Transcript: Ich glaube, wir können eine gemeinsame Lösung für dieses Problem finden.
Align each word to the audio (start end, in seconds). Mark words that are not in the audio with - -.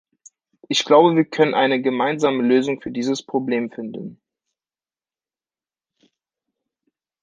Ich 0.67 0.83
glaube, 0.83 1.15
wir 1.15 1.25
können 1.25 1.53
eine 1.53 1.79
gemeinsame 1.79 2.41
Lösung 2.41 2.81
für 2.81 2.89
dieses 2.89 3.21
Problem 3.23 3.69
finden. 3.69 4.19